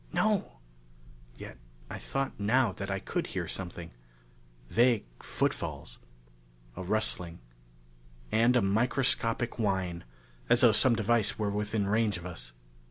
[0.11, 0.53] "No!"
[1.37, 3.91] Yet I thought now that I could hear something.
[4.67, 5.99] Vague footfalls.
[6.75, 7.37] A rustling.
[8.31, 10.03] And a microscopic whine,
[10.49, 12.51] as though some device were within range of us.